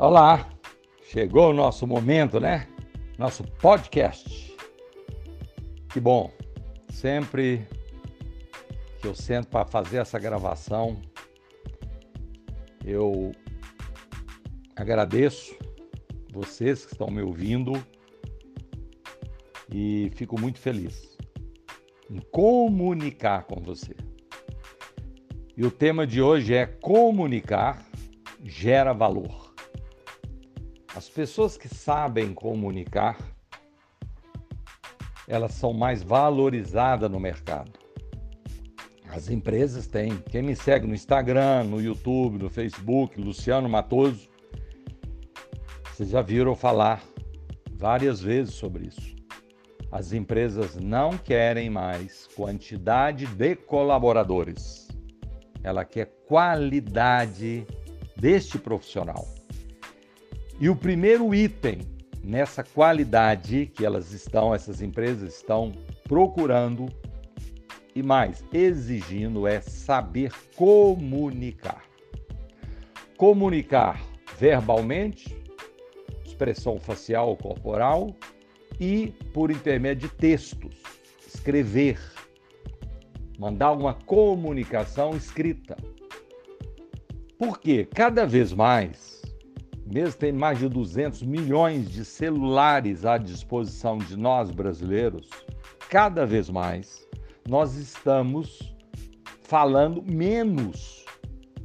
[0.00, 0.48] Olá,
[1.02, 2.68] chegou o nosso momento, né?
[3.18, 4.56] Nosso podcast.
[5.92, 6.32] Que bom,
[6.88, 7.66] sempre
[9.00, 11.02] que eu sento para fazer essa gravação,
[12.84, 13.32] eu
[14.76, 15.56] agradeço
[16.32, 17.72] vocês que estão me ouvindo
[19.68, 21.18] e fico muito feliz
[22.08, 23.96] em comunicar com você.
[25.56, 27.84] E o tema de hoje é comunicar
[28.44, 29.47] gera valor.
[30.98, 33.16] As pessoas que sabem comunicar,
[35.28, 37.70] elas são mais valorizadas no mercado.
[39.08, 40.18] As empresas têm.
[40.28, 44.28] Quem me segue no Instagram, no YouTube, no Facebook, Luciano Matoso,
[45.84, 47.00] vocês já viram falar
[47.74, 49.14] várias vezes sobre isso.
[49.92, 54.88] As empresas não querem mais quantidade de colaboradores.
[55.62, 57.64] Ela quer qualidade
[58.16, 59.37] deste profissional.
[60.60, 61.78] E o primeiro item
[62.22, 66.86] nessa qualidade que elas estão, essas empresas estão procurando
[67.94, 71.84] e mais exigindo é saber comunicar.
[73.16, 74.02] Comunicar
[74.36, 75.36] verbalmente,
[76.24, 78.14] expressão facial ou corporal
[78.80, 80.74] e por intermédio de textos,
[81.24, 82.00] escrever,
[83.38, 85.76] mandar uma comunicação escrita.
[87.38, 89.07] Porque cada vez mais
[89.90, 95.30] mesmo tendo mais de 200 milhões de celulares à disposição de nós brasileiros,
[95.88, 97.08] cada vez mais
[97.48, 98.76] nós estamos
[99.42, 101.04] falando menos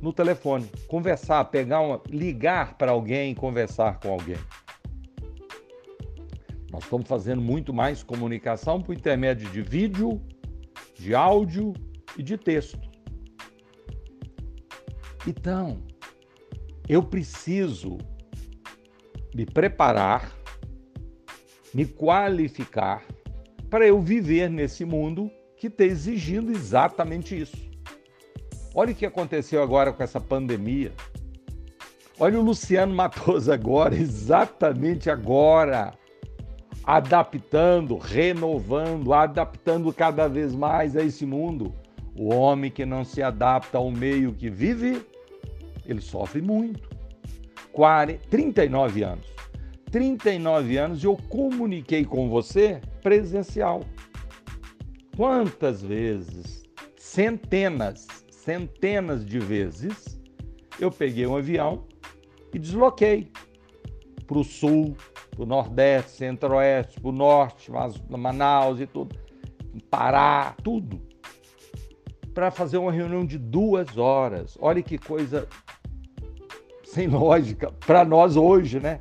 [0.02, 4.38] no telefone, conversar, pegar uma, ligar para alguém, conversar com alguém.
[6.72, 10.22] Nós estamos fazendo muito mais comunicação por intermédio de vídeo,
[10.96, 11.74] de áudio
[12.18, 12.80] e de texto.
[15.28, 15.84] Então,
[16.88, 17.98] eu preciso
[19.34, 20.32] me preparar,
[21.74, 23.04] me qualificar
[23.70, 27.58] para eu viver nesse mundo que está exigindo exatamente isso.
[28.76, 30.92] Olha o que aconteceu agora com essa pandemia.
[32.20, 35.94] Olha o Luciano Matoso agora, exatamente agora,
[36.84, 41.74] adaptando, renovando, adaptando cada vez mais a esse mundo.
[42.16, 45.02] O homem que não se adapta ao meio que vive,
[45.86, 46.93] ele sofre muito.
[47.74, 49.34] 40, 39 anos.
[49.92, 53.82] 39 anos eu comuniquei com você presencial.
[55.16, 56.64] Quantas vezes?
[56.96, 60.20] Centenas, centenas de vezes
[60.80, 61.86] eu peguei um avião
[62.54, 63.32] e desloquei
[64.26, 64.96] para o sul,
[65.32, 67.72] para o nordeste, centro-oeste, para o norte,
[68.10, 69.16] Manaus e tudo,
[69.90, 71.02] Pará, tudo,
[72.34, 74.58] para fazer uma reunião de duas horas.
[74.60, 75.48] Olha que coisa
[76.94, 79.00] sem lógica para nós hoje, né?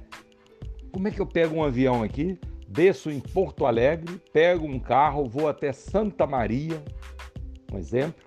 [0.91, 5.29] Como é que eu pego um avião aqui, desço em Porto Alegre, pego um carro,
[5.29, 6.83] vou até Santa Maria,
[7.71, 8.25] um exemplo,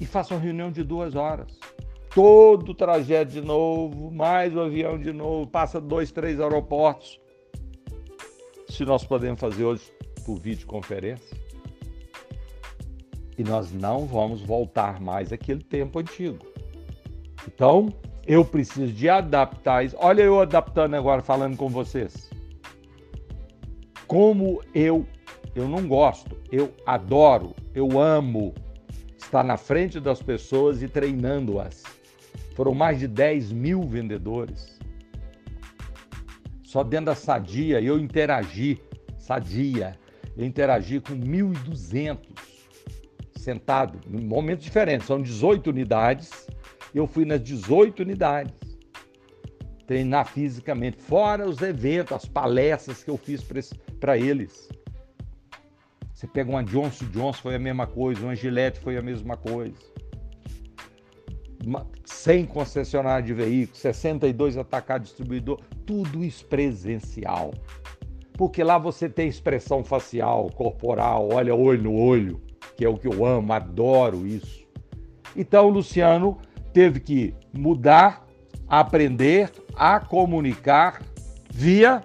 [0.00, 1.58] e faço uma reunião de duas horas.
[2.14, 7.20] Todo o trajeto de novo, mais o avião de novo, passa dois, três aeroportos.
[8.68, 9.92] Se nós podemos fazer hoje
[10.24, 11.36] por videoconferência.
[13.36, 16.57] E nós não vamos voltar mais àquele tempo antigo.
[17.48, 17.88] Então,
[18.26, 19.96] eu preciso de adaptar isso.
[19.98, 22.30] Olha eu adaptando agora, falando com vocês.
[24.06, 25.06] Como eu,
[25.54, 28.54] eu não gosto, eu adoro, eu amo
[29.16, 31.84] estar na frente das pessoas e treinando-as.
[32.54, 34.78] Foram mais de 10 mil vendedores.
[36.62, 38.78] Só dentro da Sadia eu interagi,
[39.16, 39.98] Sadia,
[40.36, 42.18] eu interagi com 1.200
[43.38, 46.46] sentado, em momentos diferentes, são 18 unidades
[46.94, 48.54] eu fui nas 18 unidades
[49.86, 53.42] treinar fisicamente, fora os eventos, as palestras que eu fiz
[53.98, 54.68] para eles.
[56.12, 59.78] Você pega uma Johnson Johnson, foi a mesma coisa, uma Gillette foi a mesma coisa.
[62.04, 67.54] 100 concessionários de veículos, 62 atacar distribuidor, tudo isso presencial.
[68.34, 72.42] Porque lá você tem expressão facial, corporal, olha olho no olho,
[72.78, 74.64] que é o que eu amo, adoro isso.
[75.36, 76.38] Então, Luciano,
[76.72, 78.24] teve que mudar,
[78.68, 81.02] aprender a comunicar
[81.50, 82.04] via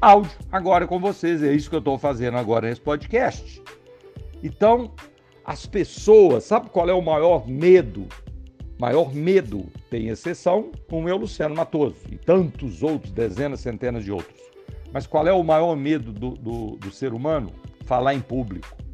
[0.00, 1.40] áudio agora com vocês.
[1.40, 3.62] É isso que eu estou fazendo agora nesse podcast.
[4.42, 4.90] Então,
[5.44, 8.08] as pessoas, sabe qual é o maior medo?
[8.76, 14.10] Maior medo, tem exceção, como é o Luciano Matoso e tantos outros, dezenas, centenas de
[14.10, 14.40] outros.
[14.92, 17.52] Mas qual é o maior medo do, do, do ser humano?
[17.84, 18.87] Falar em público.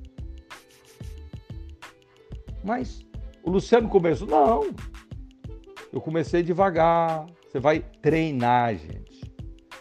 [2.64, 3.04] Mas
[3.42, 4.74] o Luciano começou, não.
[5.92, 7.26] Eu comecei devagar.
[7.46, 9.32] Você vai treinar, gente.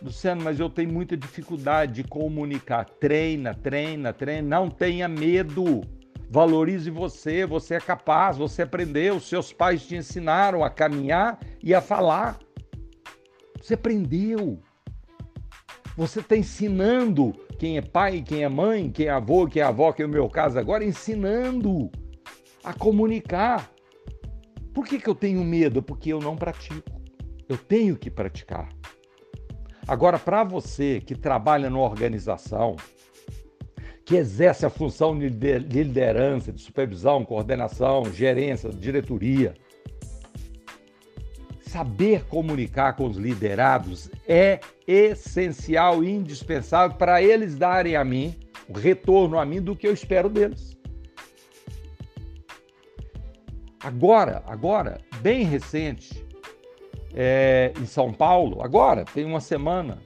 [0.01, 2.83] Luciano, mas eu tenho muita dificuldade de comunicar.
[2.85, 4.59] Treina, treina, treina.
[4.59, 5.81] Não tenha medo.
[6.29, 7.45] Valorize você.
[7.45, 9.19] Você é capaz, você aprendeu.
[9.21, 12.37] Seus pais te ensinaram a caminhar e a falar.
[13.61, 14.59] Você aprendeu.
[15.95, 19.93] Você está ensinando quem é pai, quem é mãe, quem é avô, quem é avó,
[19.93, 21.89] que é o meu caso agora, ensinando
[22.63, 23.71] a comunicar.
[24.73, 25.81] Por que, que eu tenho medo?
[25.81, 27.01] Porque eu não pratico.
[27.47, 28.69] Eu tenho que praticar.
[29.87, 32.75] Agora, para você que trabalha numa organização,
[34.05, 39.53] que exerce a função de liderança, de supervisão, coordenação, gerência, diretoria,
[41.61, 48.35] saber comunicar com os liderados é essencial indispensável para eles darem a mim
[48.67, 50.77] o retorno a mim do que eu espero deles.
[53.83, 56.25] Agora, agora, bem recente,
[57.13, 60.01] é, em São Paulo, agora, tem uma semana,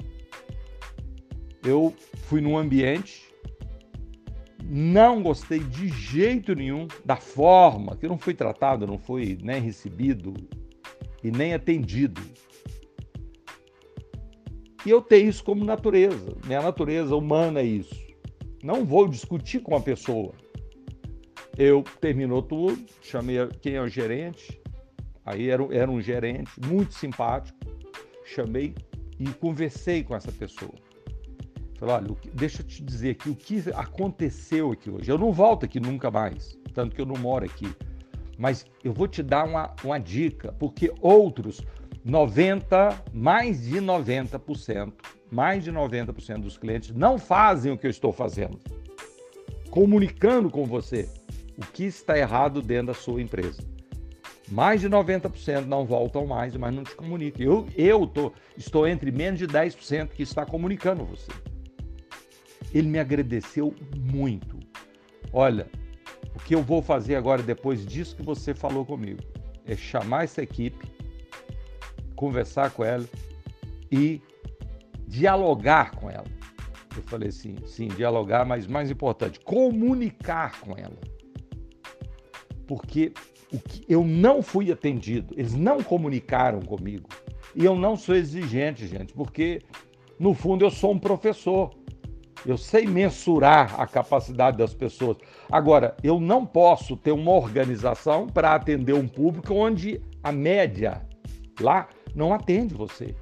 [1.64, 1.94] eu
[2.24, 3.32] fui num ambiente,
[4.64, 9.62] não gostei de jeito nenhum da forma que eu não fui tratado, não fui nem
[9.62, 10.34] recebido,
[11.24, 12.22] e nem atendido.
[14.86, 16.36] E eu tenho isso como natureza.
[16.46, 17.96] Minha natureza humana é isso.
[18.64, 20.34] Não vou discutir com a pessoa.
[21.58, 24.62] Eu terminou tudo, chamei quem é o gerente.
[25.26, 27.58] Aí era, era um gerente muito simpático.
[28.24, 28.76] Chamei
[29.20, 30.74] e conversei com essa pessoa.
[31.80, 35.10] Falei, olha, deixa eu te dizer aqui o que aconteceu aqui hoje.
[35.10, 37.68] Eu não volto aqui nunca mais, tanto que eu não moro aqui.
[38.38, 41.64] Mas eu vou te dar uma, uma dica, porque outros
[42.06, 44.94] 90, mais de 90%,
[45.32, 48.60] mais de 90% dos clientes não fazem o que eu estou fazendo.
[49.72, 51.10] Comunicando com você
[51.58, 53.62] o que está errado dentro da sua empresa.
[54.50, 57.46] Mais de 90% não voltam mais, mas não te comunicam.
[57.46, 61.32] Eu, eu tô, estou entre menos de 10% que está comunicando você.
[62.74, 64.58] Ele me agradeceu muito.
[65.34, 65.68] Olha,
[66.34, 69.22] o que eu vou fazer agora, depois disso que você falou comigo,
[69.66, 70.88] é chamar essa equipe,
[72.16, 73.06] conversar com ela
[73.92, 74.22] e
[75.08, 76.26] dialogar com ela.
[76.96, 80.98] Eu falei assim, sim, dialogar, mas mais importante, comunicar com ela.
[82.68, 83.14] Porque
[83.88, 87.10] eu não fui atendido, eles não comunicaram comigo.
[87.56, 89.62] E eu não sou exigente, gente, porque
[90.20, 91.72] no fundo eu sou um professor.
[92.46, 95.18] Eu sei mensurar a capacidade das pessoas.
[95.52, 101.02] Agora, eu não posso ter uma organização para atender um público onde a média
[101.60, 103.16] lá não atende você.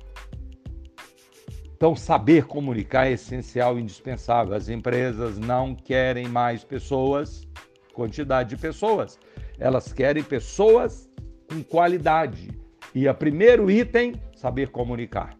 [1.75, 4.53] Então, saber comunicar é essencial e indispensável.
[4.53, 7.47] As empresas não querem mais pessoas,
[7.93, 9.19] quantidade de pessoas.
[9.59, 11.09] Elas querem pessoas
[11.49, 12.49] com qualidade.
[12.93, 15.37] E o primeiro item, saber comunicar.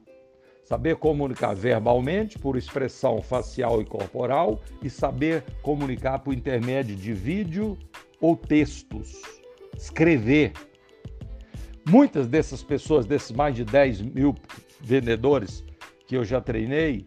[0.64, 7.78] Saber comunicar verbalmente, por expressão facial e corporal, e saber comunicar por intermédio de vídeo
[8.20, 9.22] ou textos.
[9.78, 10.54] Escrever.
[11.88, 14.36] Muitas dessas pessoas, desses mais de 10 mil
[14.82, 15.64] vendedores
[16.08, 17.06] que eu já treinei,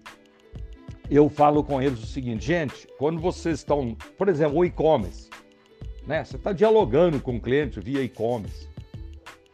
[1.11, 5.28] eu falo com eles o seguinte, gente, quando vocês estão, por exemplo, o e-commerce,
[6.09, 6.25] né?
[6.25, 8.67] Você está dialogando com o cliente via e-commerce.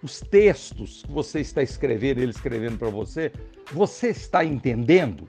[0.00, 3.32] Os textos que você está escrevendo, ele escrevendo para você,
[3.72, 5.28] você está entendendo?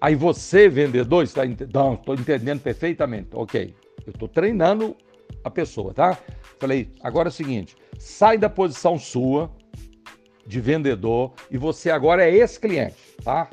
[0.00, 1.74] Aí você, vendedor, está entendendo?
[1.74, 3.28] Não, estou entendendo perfeitamente.
[3.32, 4.96] Ok, eu estou treinando
[5.44, 6.18] a pessoa, tá?
[6.58, 9.50] Falei, agora é o seguinte, sai da posição sua
[10.44, 13.48] de vendedor e você agora é esse cliente, tá?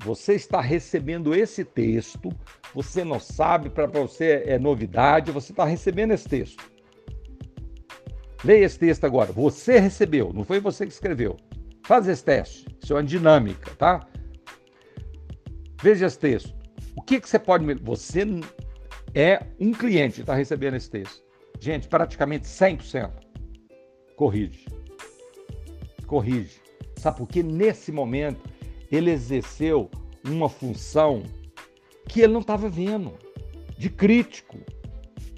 [0.00, 2.32] Você está recebendo esse texto,
[2.74, 6.62] você não sabe, para você é novidade, você está recebendo esse texto.
[8.44, 9.32] Leia esse texto agora.
[9.32, 11.36] Você recebeu, não foi você que escreveu.
[11.84, 12.66] Faz esse teste.
[12.82, 14.06] Isso é uma dinâmica, tá?
[15.82, 16.54] Veja esse texto.
[16.96, 17.64] O que, que você pode.
[17.82, 18.24] Você
[19.14, 21.22] é um cliente que está recebendo esse texto.
[21.60, 23.10] Gente, praticamente 100%.
[24.16, 24.66] Corrige.
[26.06, 26.60] Corrige.
[26.96, 27.42] Sabe por quê?
[27.42, 28.40] Nesse momento,
[28.90, 29.90] ele exerceu
[30.24, 31.22] uma função
[32.08, 33.14] que ele não estava vendo,
[33.76, 34.58] de crítico,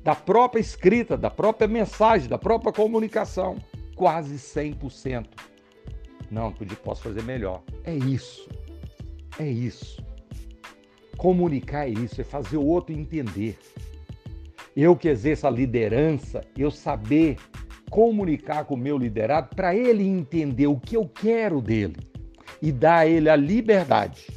[0.02, 3.56] da própria escrita, da própria mensagem, da própria comunicação.
[3.94, 5.26] Quase 100%.
[6.30, 7.62] Não, posso fazer melhor.
[7.84, 8.48] É isso.
[9.38, 10.02] É isso.
[11.18, 13.58] Comunicar é isso, é fazer o outro entender.
[14.74, 17.36] Eu que exerço a liderança, eu saber
[17.90, 21.96] comunicar com o meu liderado para ele entender o que eu quero dele
[22.62, 24.28] e dar a ele a liberdade,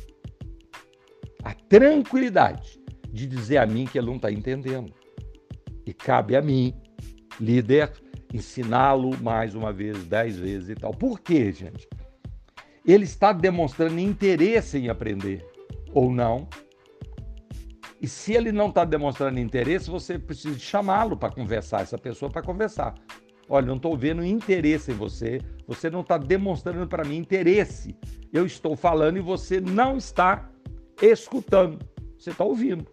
[1.73, 2.79] tranquilidade
[3.11, 4.93] de dizer a mim que ele não está entendendo.
[5.87, 6.71] E cabe a mim,
[7.41, 7.91] líder,
[8.31, 10.91] ensiná-lo mais uma vez, dez vezes e tal.
[10.91, 11.87] Por quê, gente?
[12.85, 15.43] Ele está demonstrando interesse em aprender
[15.91, 16.47] ou não.
[17.99, 22.43] E se ele não está demonstrando interesse, você precisa chamá-lo para conversar, essa pessoa para
[22.43, 22.93] conversar.
[23.49, 27.97] Olha, não estou vendo interesse em você, você não está demonstrando para mim interesse.
[28.31, 30.52] Eu estou falando e você não está
[31.01, 31.79] escutando.
[32.17, 32.87] Você está ouvindo.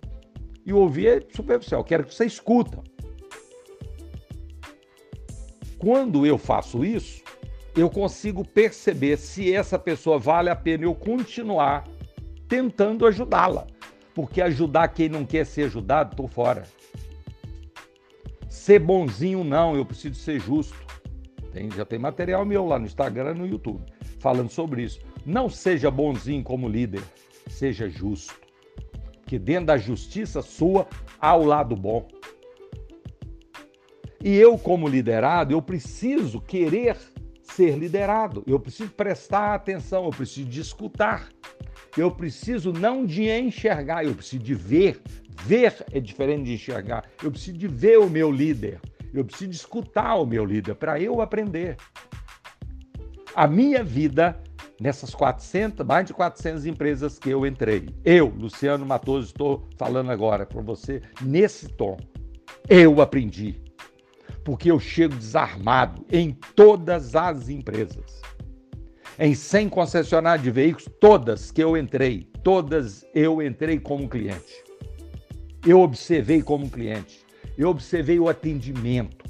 [0.64, 2.83] E ouvir é superficial, quero que você escuta.
[5.78, 7.23] Quando eu faço isso,
[7.75, 11.88] eu consigo perceber se essa pessoa vale a pena eu continuar
[12.47, 13.66] tentando ajudá-la.
[14.14, 16.64] Porque ajudar quem não quer ser ajudado, estou fora.
[18.49, 20.76] Ser bonzinho, não, eu preciso ser justo.
[21.52, 23.83] Tem, já tem material meu lá no Instagram e no YouTube
[24.21, 25.00] falando sobre isso.
[25.26, 27.02] Não seja bonzinho como líder,
[27.52, 28.35] seja justo.
[29.26, 30.87] Que dentro da justiça sua
[31.21, 32.09] há o lado bom.
[34.23, 36.97] E eu, como liderado, eu preciso querer
[37.42, 41.28] ser liderado, eu preciso prestar atenção, eu preciso de escutar,
[41.97, 45.00] eu preciso não de enxergar, eu preciso de ver.
[45.42, 47.09] Ver é diferente de enxergar.
[47.23, 48.78] Eu preciso de ver o meu líder,
[49.12, 51.76] eu preciso de escutar o meu líder para eu aprender.
[53.35, 54.38] A minha vida
[54.80, 57.90] nessas 400, mais de 400 empresas que eu entrei.
[58.02, 61.99] Eu, Luciano Matoso, estou falando agora para você nesse tom.
[62.68, 63.60] Eu aprendi
[64.42, 68.20] porque eu chego desarmado em todas as empresas.
[69.18, 74.64] Em 100 concessionárias de veículos, todas que eu entrei, todas eu entrei como cliente.
[75.66, 77.25] Eu observei como cliente.
[77.56, 79.26] Eu observei o atendimento.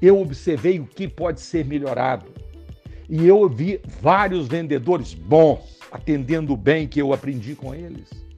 [0.00, 2.32] Eu observei o que pode ser melhorado.
[3.08, 8.28] E eu vi vários vendedores bons atendendo bem que eu aprendi com eles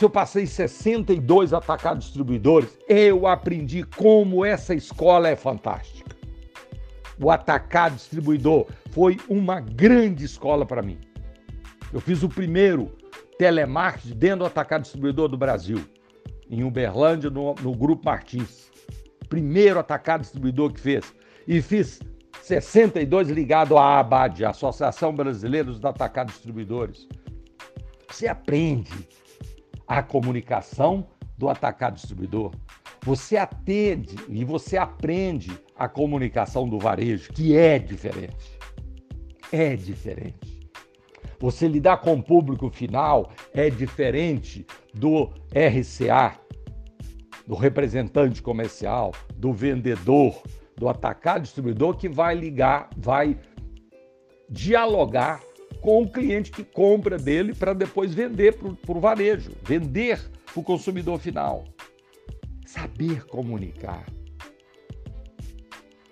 [0.00, 6.16] se eu passei 62 atacados distribuidores, eu aprendi como essa escola é fantástica.
[7.22, 10.98] O atacado distribuidor foi uma grande escola para mim.
[11.92, 12.96] Eu fiz o primeiro
[13.36, 15.84] telemarketing dentro do atacado distribuidor do Brasil,
[16.48, 18.70] em Uberlândia, no, no Grupo Martins.
[19.28, 21.14] Primeiro atacado distribuidor que fez.
[21.46, 22.00] E fiz
[22.42, 27.08] 62 ligado à ABAD, Associação Brasileira dos Atacados Distribuidores.
[28.08, 29.08] Você aprende
[29.86, 31.06] a comunicação
[31.36, 32.52] do atacado distribuidor.
[33.02, 38.58] Você atende e você aprende a comunicação do varejo, que é diferente.
[39.50, 40.60] É diferente.
[41.38, 46.38] Você lidar com o público final é diferente do RCA,
[47.46, 50.42] do representante comercial, do vendedor,
[50.80, 53.38] do atacado distribuidor que vai ligar, vai
[54.48, 55.42] dialogar
[55.82, 60.64] com o cliente que compra dele para depois vender para o varejo, vender para o
[60.64, 61.64] consumidor final.
[62.64, 64.06] Saber comunicar.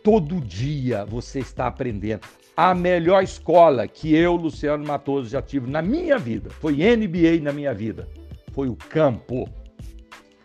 [0.05, 2.27] Todo dia você está aprendendo.
[2.55, 7.53] A melhor escola que eu, Luciano Matoso, já tive na minha vida, foi NBA na
[7.53, 8.07] minha vida,
[8.53, 9.49] foi o campo.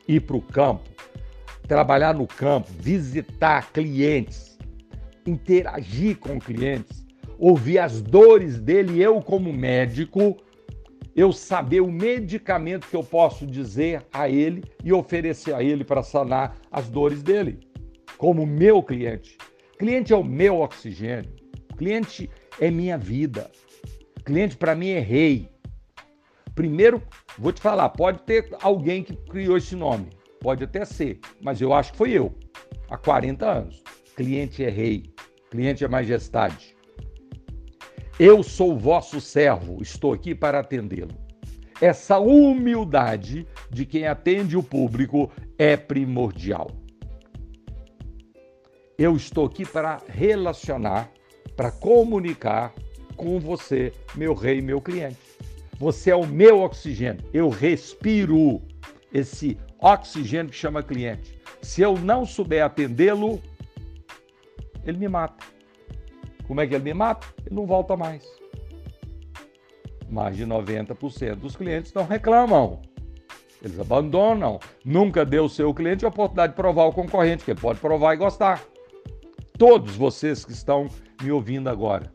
[0.08, 0.93] Ir para o campo,
[1.74, 4.60] trabalhar no campo, visitar clientes,
[5.25, 7.03] interagir com clientes,
[7.39, 10.38] ouvir as dores dele, eu como médico,
[11.15, 16.03] eu saber o medicamento que eu posso dizer a ele e oferecer a ele para
[16.03, 17.60] sanar as dores dele,
[18.20, 19.36] como meu cliente.
[19.80, 21.32] Cliente é o meu oxigênio.
[21.75, 22.30] Cliente
[22.62, 23.50] é minha vida.
[24.24, 25.50] Cliente para mim é rei.
[26.53, 27.01] Primeiro,
[27.36, 30.10] vou te falar, pode ter alguém que criou esse nome,
[30.44, 32.36] pode até ser, mas eu acho que foi eu,
[32.90, 33.82] há 40 anos.
[34.16, 35.06] Cliente é rei,
[35.50, 36.76] cliente é majestade.
[38.20, 41.16] Eu sou vosso servo, estou aqui para atendê-lo.
[41.82, 46.70] Essa humildade de quem atende o público é primordial.
[48.98, 51.10] Eu estou aqui para relacionar,
[51.56, 52.74] para comunicar
[53.16, 55.18] com você, meu rei, meu cliente.
[55.80, 57.24] Você é o meu oxigênio.
[57.34, 58.62] Eu respiro
[59.12, 61.38] esse oxigênio que chama cliente.
[61.62, 63.42] Se eu não souber atendê-lo,
[64.86, 65.46] ele me mata.
[66.48, 67.28] Como é que ele me mata?
[67.46, 68.24] Ele não volta mais.
[70.10, 72.82] Mais de 90% dos clientes não reclamam.
[73.62, 74.60] Eles abandonam.
[74.86, 78.18] Nunca deu seu cliente a oportunidade de provar o concorrente, que ele pode provar e
[78.18, 78.63] gostar.
[79.58, 80.88] Todos vocês que estão
[81.22, 82.12] me ouvindo agora,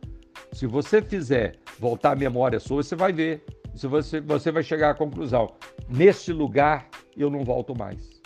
[0.52, 3.44] se você fizer voltar a memória sua, você vai ver.
[3.74, 5.54] Se você, você vai chegar à conclusão:
[5.88, 6.88] neste lugar
[7.22, 8.20] eu não volto mais.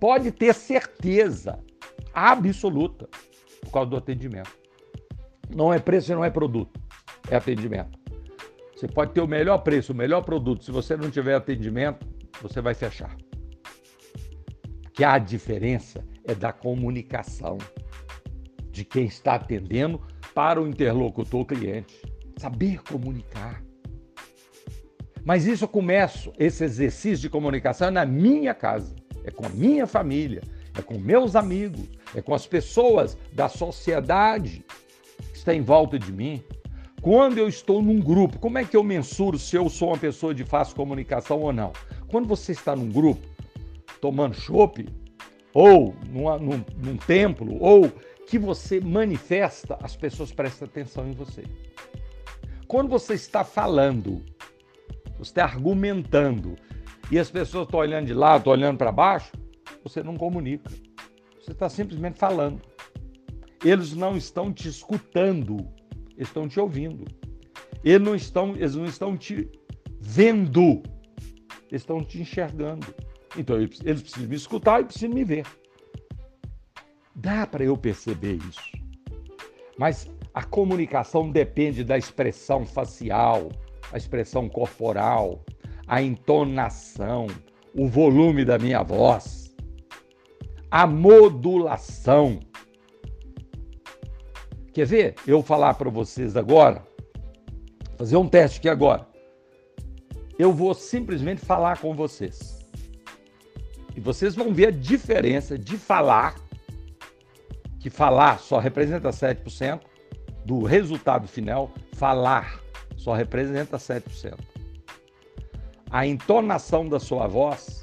[0.00, 1.58] Pode ter certeza
[2.12, 3.08] absoluta
[3.60, 4.56] por causa do atendimento.
[5.54, 6.80] Não é preço e não é produto,
[7.30, 7.98] é atendimento.
[8.74, 10.64] Você pode ter o melhor preço, o melhor produto.
[10.64, 12.04] Se você não tiver atendimento,
[12.40, 13.16] você vai fechar.
[14.92, 17.56] que a diferença é da comunicação
[18.70, 20.00] de quem está atendendo
[20.34, 22.02] para o interlocutor cliente.
[22.36, 23.62] Saber comunicar.
[25.24, 29.48] Mas isso eu começo, esse exercício de comunicação é na minha casa, é com a
[29.48, 30.42] minha família,
[30.76, 34.64] é com meus amigos, é com as pessoas da sociedade
[35.32, 36.42] que está em volta de mim.
[37.00, 40.34] Quando eu estou num grupo, como é que eu mensuro se eu sou uma pessoa
[40.34, 41.72] de fácil comunicação ou não?
[42.08, 43.26] Quando você está num grupo,
[44.00, 44.86] tomando chopp,
[45.54, 47.90] ou numa, num, num templo, ou
[48.26, 51.44] que você manifesta, as pessoas prestam atenção em você.
[52.66, 54.22] Quando você está falando,
[55.24, 56.56] você está argumentando,
[57.10, 59.32] e as pessoas estão olhando de lado, estão olhando para baixo,
[59.84, 60.70] você não comunica.
[61.40, 62.60] Você está simplesmente falando.
[63.64, 65.68] Eles não estão te escutando,
[66.16, 67.04] estão te ouvindo.
[67.84, 69.50] Eles não estão, eles não estão te
[70.00, 70.82] vendo,
[71.70, 72.86] estão te enxergando.
[73.36, 75.46] Então eles precisam me escutar e precisam me ver.
[77.14, 78.72] Dá para eu perceber isso.
[79.78, 83.50] Mas a comunicação depende da expressão facial,
[83.92, 85.44] a expressão corporal,
[85.86, 87.26] a entonação,
[87.74, 89.54] o volume da minha voz,
[90.70, 92.40] a modulação.
[94.72, 95.14] Quer ver?
[95.26, 96.82] Eu falar para vocês agora,
[97.96, 99.06] fazer um teste aqui agora.
[100.38, 102.58] Eu vou simplesmente falar com vocês.
[103.94, 106.36] E vocês vão ver a diferença de falar,
[107.78, 109.80] que falar só representa 7%,
[110.44, 112.61] do resultado final, falar
[113.02, 114.38] só representa 7%.
[115.90, 117.82] A entonação da sua voz,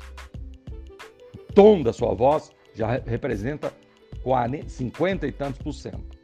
[1.35, 3.73] o tom da sua voz, já representa
[4.65, 6.17] 50 e tantos por cento.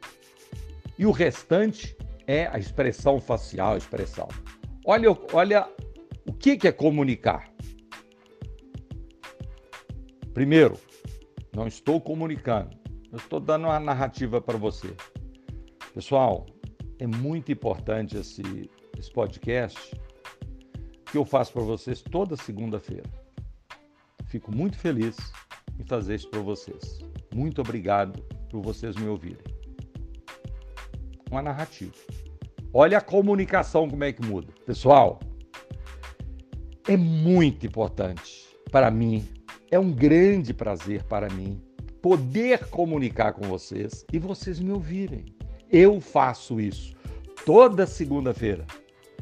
[0.98, 4.28] E o restante é a expressão facial, a expressão.
[4.84, 5.68] Olha, olha
[6.26, 7.50] o que é comunicar.
[10.32, 10.78] Primeiro,
[11.54, 12.76] não estou comunicando,
[13.12, 14.94] eu estou dando uma narrativa para você.
[15.94, 16.46] Pessoal,
[16.98, 19.94] é muito importante esse, esse podcast
[21.10, 23.08] que eu faço para vocês toda segunda-feira.
[24.26, 25.16] Fico muito feliz
[25.78, 26.98] em fazer isso para vocês.
[27.34, 29.44] Muito obrigado por vocês me ouvirem.
[31.30, 31.94] Uma narrativa.
[32.72, 34.52] Olha a comunicação como é que muda.
[34.64, 35.20] Pessoal,
[36.88, 39.26] é muito importante para mim
[39.70, 41.60] é um grande prazer para mim
[42.00, 45.24] poder comunicar com vocês e vocês me ouvirem.
[45.70, 46.94] Eu faço isso
[47.44, 48.64] toda segunda-feira,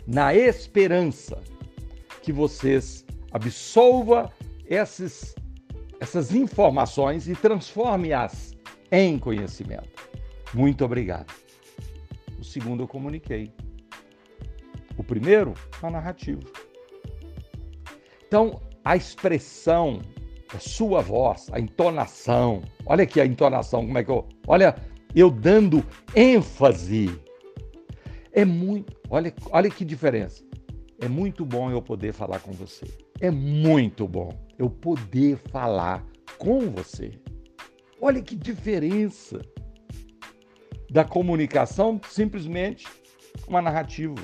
[0.07, 1.43] na esperança
[2.23, 4.33] que vocês absolva
[4.67, 5.35] esses,
[6.01, 8.55] essas informações e transforme-as
[8.90, 9.88] em conhecimento.
[10.53, 11.33] Muito obrigado.
[12.38, 13.53] O segundo eu comuniquei.
[14.97, 16.43] O primeiro, a narrativa.
[18.27, 20.01] Então, a expressão
[20.55, 22.62] a sua voz, a entonação.
[22.87, 24.27] Olha aqui a entonação, como é que eu.
[24.47, 24.77] Olha,
[25.14, 27.21] eu dando ênfase.
[28.33, 28.95] É muito.
[29.14, 30.44] Olha, olha que diferença.
[31.00, 32.85] É muito bom eu poder falar com você.
[33.20, 36.05] É muito bom eu poder falar
[36.37, 37.12] com você.
[38.00, 39.40] Olha que diferença
[40.90, 42.88] da comunicação simplesmente
[43.46, 44.16] uma narrativa.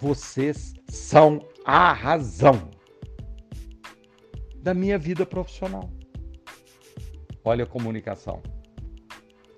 [0.00, 2.70] Vocês são a razão
[4.62, 5.90] da minha vida profissional.
[7.44, 8.42] Olha a comunicação.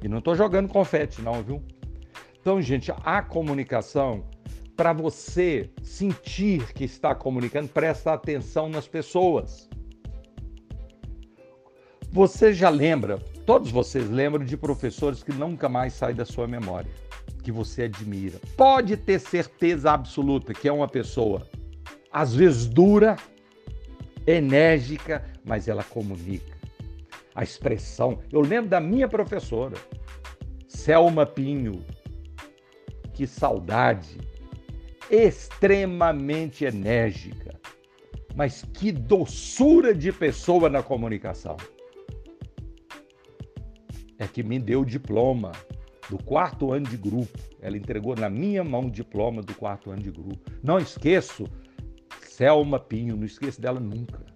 [0.02, 1.62] E não estou jogando confete, não, viu?
[2.46, 4.22] Então, gente, a comunicação,
[4.76, 9.68] para você sentir que está comunicando, presta atenção nas pessoas.
[12.12, 16.88] Você já lembra, todos vocês lembram de professores que nunca mais saem da sua memória,
[17.42, 18.38] que você admira.
[18.56, 21.44] Pode ter certeza absoluta que é uma pessoa,
[22.12, 23.16] às vezes dura,
[24.24, 26.56] enérgica, mas ela comunica.
[27.34, 28.20] A expressão.
[28.30, 29.74] Eu lembro da minha professora,
[30.68, 31.84] Selma Pinho.
[33.16, 34.18] Que saudade!
[35.10, 37.58] Extremamente enérgica,
[38.34, 41.56] mas que doçura de pessoa na comunicação.
[44.18, 45.52] É que me deu o diploma
[46.10, 47.38] do quarto ano de grupo.
[47.62, 50.38] Ela entregou na minha mão o diploma do quarto ano de grupo.
[50.62, 51.44] Não esqueço
[52.20, 54.26] Selma Pinho, não esqueço dela nunca.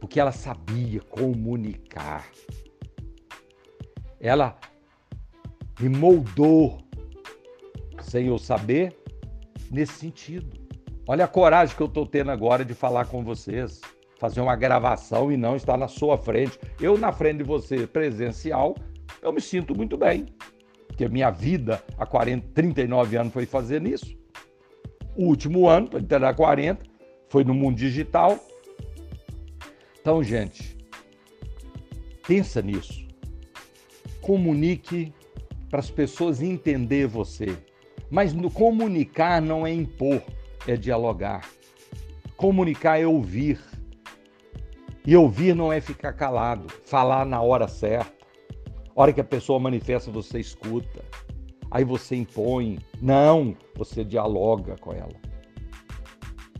[0.00, 2.28] Porque ela sabia comunicar.
[4.18, 4.58] Ela
[5.78, 6.87] me moldou,
[8.08, 8.96] sem eu saber,
[9.70, 10.58] nesse sentido.
[11.06, 13.80] Olha a coragem que eu estou tendo agora de falar com vocês,
[14.18, 16.58] fazer uma gravação e não estar na sua frente.
[16.80, 18.76] Eu, na frente de você, presencial,
[19.22, 20.26] eu me sinto muito bem.
[20.86, 24.16] Porque minha vida há 40, 39 anos foi fazer isso.
[25.16, 26.84] O último ano, para entrar 40,
[27.28, 28.38] foi no mundo digital.
[30.00, 30.76] Então, gente,
[32.26, 33.06] pensa nisso.
[34.20, 35.12] Comunique
[35.70, 37.56] para as pessoas entender você.
[38.10, 40.22] Mas no comunicar não é impor,
[40.66, 41.48] é dialogar.
[42.36, 43.60] Comunicar é ouvir.
[45.06, 48.12] E ouvir não é ficar calado, falar na hora certa.
[48.94, 51.04] hora que a pessoa manifesta, você escuta.
[51.70, 52.78] Aí você impõe.
[53.00, 55.14] Não, você dialoga com ela.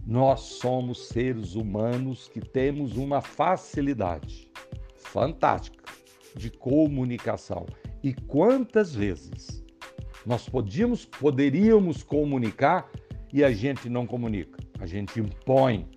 [0.07, 4.51] Nós somos seres humanos que temos uma facilidade
[4.97, 5.85] fantástica
[6.35, 7.67] de comunicação.
[8.03, 9.63] E quantas vezes
[10.29, 12.87] nós podíamos, poderíamos comunicar
[13.33, 14.63] e a gente não comunica?
[14.79, 15.89] A gente impõe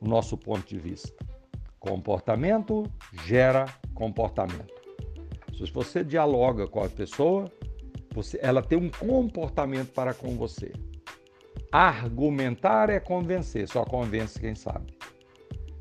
[0.00, 1.12] o nosso ponto de vista.
[1.78, 2.90] Comportamento
[3.26, 4.72] gera comportamento.
[5.54, 7.52] Se você dialoga com a pessoa,
[8.14, 10.72] você, ela tem um comportamento para com você.
[11.70, 14.96] Argumentar é convencer, só convence quem sabe.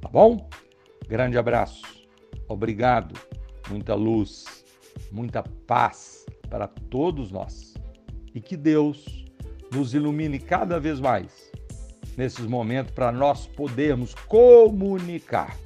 [0.01, 0.49] Tá bom?
[1.07, 1.81] Grande abraço.
[2.49, 3.17] Obrigado.
[3.69, 4.65] Muita luz,
[5.09, 6.20] muita paz
[6.51, 7.73] para todos nós.
[8.35, 9.25] E que Deus
[9.73, 11.49] nos ilumine cada vez mais
[12.17, 15.57] nesses momentos para nós podermos comunicar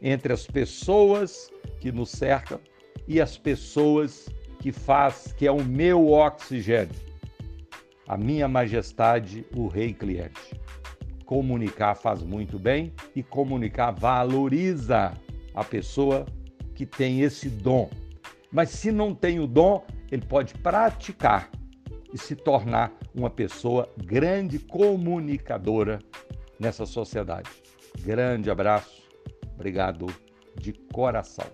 [0.00, 2.60] entre as pessoas que nos cercam
[3.08, 4.28] e as pessoas
[4.60, 6.94] que faz, que é o meu oxigênio,
[8.06, 10.54] a minha majestade, o rei cliente.
[11.24, 15.12] Comunicar faz muito bem e comunicar valoriza
[15.52, 16.24] a pessoa
[16.74, 17.90] que tem esse dom.
[18.52, 21.50] Mas se não tem o dom, ele pode praticar
[22.12, 25.98] e se tornar uma pessoa grande comunicadora
[26.58, 27.50] nessa sociedade.
[28.00, 29.02] Grande abraço,
[29.54, 30.06] obrigado
[30.60, 31.46] de coração.